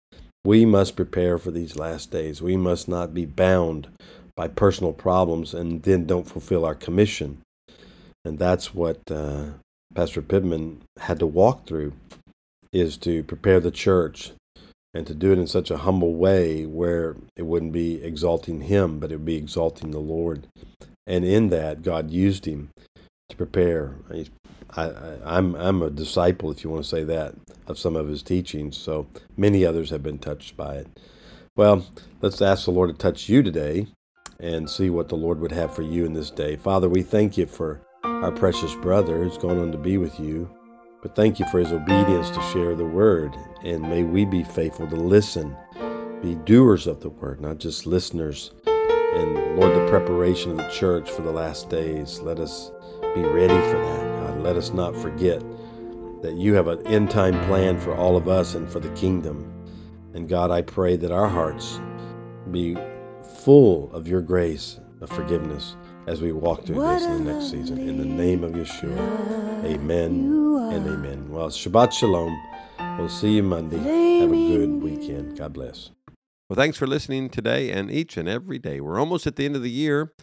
We 0.46 0.66
must 0.66 0.96
prepare 0.96 1.38
for 1.38 1.52
these 1.52 1.78
last 1.78 2.12
days. 2.12 2.42
We 2.42 2.58
must 2.58 2.88
not 2.88 3.14
be 3.14 3.26
bound 3.26 3.88
by 4.36 4.48
personal 4.48 4.94
problems 4.94 5.54
and 5.54 5.84
then 5.84 6.06
don't 6.06 6.28
fulfill 6.28 6.66
our 6.66 6.76
commission. 6.76 7.42
And 8.26 8.40
that's 8.40 8.74
what 8.74 9.00
uh, 9.12 9.46
Pastor 9.94 10.22
Pittman 10.22 10.82
had 11.00 11.20
to 11.20 11.28
walk 11.28 11.68
through, 11.68 11.94
is 12.72 12.98
to 12.98 13.24
prepare 13.24 13.60
the 13.60 13.72
church 13.72 14.32
and 14.94 15.06
to 15.08 15.14
do 15.14 15.32
it 15.32 15.40
in 15.40 15.48
such 15.48 15.70
a 15.70 15.80
humble 15.80 16.16
way 16.16 16.66
where 16.66 17.16
it 17.36 17.44
wouldn't 17.44 17.74
be 17.74 18.04
exalting 18.04 18.62
him, 18.62 19.00
but 19.00 19.12
it 19.12 19.18
would 19.18 19.26
be 19.26 19.36
exalting 19.36 19.92
the 19.92 20.00
Lord. 20.00 20.48
And 21.06 21.26
in 21.26 21.50
that, 21.50 21.82
God 21.82 22.12
used 22.12 22.46
him 22.46 22.70
to 23.30 23.36
prepare. 23.36 23.96
I, 24.10 24.26
I, 24.82 25.18
I'm 25.26 25.56
I'm 25.56 25.82
a 25.82 25.90
disciple, 25.90 26.52
if 26.52 26.64
you 26.64 26.70
want 26.70 26.84
to 26.84 26.90
say 26.90 27.04
that, 27.04 27.36
of 27.68 27.78
some 27.78 27.96
of 27.96 28.08
his 28.08 28.24
teachings. 28.24 28.78
So 28.78 29.08
many 29.36 29.66
others 29.66 29.90
have 29.90 30.04
been 30.04 30.20
touched 30.20 30.56
by 30.56 30.76
it. 30.76 30.88
Well, 31.56 31.86
let's 32.22 32.42
ask 32.42 32.66
the 32.66 32.72
Lord 32.72 32.90
to 32.90 32.96
touch 32.96 33.30
you 33.30 33.44
today 33.44 33.88
and 34.40 34.70
see 34.70 34.90
what 34.90 35.10
the 35.10 35.16
Lord 35.16 35.40
would 35.40 35.52
have 35.52 35.76
for 35.76 35.84
you 35.84 36.06
in 36.06 36.14
this 36.14 36.32
day. 36.32 36.56
Father, 36.56 36.90
we 36.90 37.04
thank 37.04 37.38
you 37.38 37.46
for 37.46 37.82
our 38.04 38.32
precious 38.32 38.74
brother 38.76 39.24
who's 39.24 39.38
gone 39.38 39.60
on 39.60 39.72
to 39.72 39.78
be 39.78 39.98
with 39.98 40.20
you. 40.20 40.50
But 41.02 41.16
thank 41.16 41.38
you 41.38 41.46
for 41.52 41.60
his 41.60 41.72
obedience 41.72 42.30
to 42.32 42.42
share 42.52 42.76
the 42.76 42.86
word. 42.86 43.36
And 43.64 43.82
may 43.82 44.04
we 44.04 44.26
be 44.26 44.44
faithful 44.44 44.88
to 44.88 44.96
listen, 44.96 45.56
be 46.22 46.36
doers 46.36 46.88
of 46.88 47.02
the 47.02 47.10
word, 47.10 47.42
not 47.42 47.58
just 47.58 47.86
listeners. 47.86 48.52
And 49.16 49.60
Lord, 49.60 49.76
the 49.76 49.88
preparation 49.90 50.52
of 50.52 50.58
the 50.58 50.70
church 50.70 51.10
for 51.10 51.22
the 51.22 51.32
last 51.32 51.70
days, 51.70 52.20
let 52.20 52.40
us 52.40 52.72
be 53.14 53.22
ready 53.22 53.54
for 53.54 53.80
that. 53.80 54.28
God, 54.28 54.42
let 54.42 54.56
us 54.56 54.72
not 54.72 54.96
forget 54.96 55.42
that 56.22 56.34
you 56.36 56.54
have 56.56 56.68
an 56.68 56.86
end 56.88 57.12
time 57.12 57.34
plan 57.48 57.80
for 57.80 57.96
all 57.96 58.16
of 58.16 58.28
us 58.28 58.56
and 58.56 58.70
for 58.72 58.80
the 58.80 58.90
kingdom. 58.90 59.52
And 60.14 60.28
God, 60.28 60.52
I 60.52 60.62
pray 60.62 60.96
that 60.98 61.12
our 61.12 61.28
hearts 61.28 61.80
be 62.52 62.78
full 63.44 63.92
of 63.94 64.08
your 64.08 64.22
grace 64.22 64.80
of 65.02 65.10
forgiveness 65.10 65.76
as 66.08 66.22
we 66.22 66.32
walk 66.32 66.66
through 66.66 66.82
this 66.82 67.04
in 67.04 67.26
the 67.26 67.34
next 67.34 67.52
season. 67.52 67.78
In 67.80 67.98
the 67.98 68.06
name 68.06 68.44
of 68.44 68.54
Yeshua, 68.54 69.64
amen 69.66 70.12
and 70.74 70.88
amen. 70.88 71.30
Well, 71.30 71.50
Shabbat 71.50 71.92
Shalom. 71.92 72.36
We'll 72.98 73.10
see 73.10 73.32
you 73.34 73.44
Monday. 73.44 73.78
Have 73.78 74.32
a 74.32 74.36
good 74.36 74.82
weekend. 74.82 75.38
God 75.38 75.54
bless. 75.54 75.92
Well, 76.50 76.58
thanks 76.58 76.78
for 76.78 76.88
listening 76.88 77.30
today 77.30 77.72
and 77.72 77.90
each 77.90 78.18
and 78.18 78.28
every 78.28 78.60
day. 78.60 78.82
We're 78.82 79.00
almost 79.00 79.26
at 79.26 79.38
the 79.38 79.46
end 79.46 79.56
of 79.56 79.64
the 79.64 79.72
year. 79.72 80.14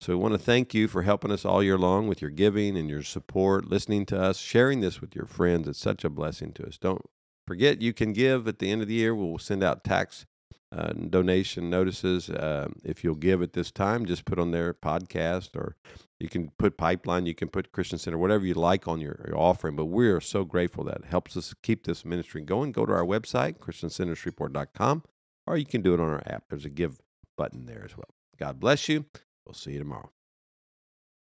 So 0.00 0.12
we 0.12 0.22
want 0.22 0.34
to 0.34 0.38
thank 0.38 0.74
you 0.74 0.86
for 0.86 1.02
helping 1.02 1.32
us 1.32 1.44
all 1.44 1.62
year 1.62 1.78
long 1.78 2.06
with 2.06 2.22
your 2.22 2.30
giving 2.30 2.76
and 2.76 2.88
your 2.88 3.02
support, 3.02 3.68
listening 3.68 4.06
to 4.06 4.20
us, 4.20 4.38
sharing 4.38 4.80
this 4.80 5.00
with 5.00 5.14
your 5.16 5.26
friends. 5.26 5.66
It's 5.66 5.78
such 5.78 6.04
a 6.04 6.10
blessing 6.10 6.52
to 6.54 6.66
us. 6.66 6.78
Don't 6.78 7.02
forget 7.46 7.82
you 7.82 7.92
can 7.92 8.12
give 8.12 8.46
at 8.46 8.58
the 8.58 8.70
end 8.70 8.82
of 8.82 8.88
the 8.88 8.94
year. 8.94 9.14
We'll 9.14 9.38
send 9.38 9.64
out 9.64 9.82
tax 9.82 10.26
uh, 10.70 10.92
donation 10.92 11.70
notices. 11.70 12.28
Uh, 12.28 12.68
if 12.84 13.02
you'll 13.02 13.14
give 13.14 13.42
at 13.42 13.54
this 13.54 13.70
time, 13.70 14.04
just 14.04 14.24
put 14.24 14.38
on 14.38 14.50
their 14.50 14.74
podcast 14.74 15.56
or 15.56 15.76
you 16.20 16.28
can 16.28 16.50
put 16.58 16.76
Pipeline, 16.76 17.26
you 17.26 17.34
can 17.34 17.48
put 17.48 17.72
Christian 17.72 17.98
Center, 17.98 18.18
whatever 18.18 18.44
you 18.44 18.54
like 18.54 18.86
on 18.86 19.00
your, 19.00 19.24
your 19.26 19.38
offering. 19.38 19.76
But 19.76 19.86
we 19.86 20.08
are 20.08 20.20
so 20.20 20.44
grateful 20.44 20.84
that 20.84 21.06
helps 21.06 21.36
us 21.36 21.54
keep 21.62 21.84
this 21.84 22.04
ministry 22.04 22.42
going. 22.42 22.72
Go 22.72 22.84
to 22.84 22.92
our 22.92 23.04
website, 23.04 23.58
ChristianCenterShreveport.com, 23.58 25.02
or 25.48 25.56
you 25.56 25.66
can 25.66 25.82
do 25.82 25.94
it 25.94 26.00
on 26.00 26.08
our 26.08 26.22
app. 26.26 26.44
There's 26.50 26.64
a 26.64 26.70
give 26.70 26.98
button 27.36 27.66
there 27.66 27.84
as 27.84 27.96
well. 27.96 28.10
God 28.38 28.60
bless 28.60 28.88
you. 28.88 29.04
We'll 29.46 29.54
see 29.54 29.72
you 29.72 29.78
tomorrow. 29.78 30.10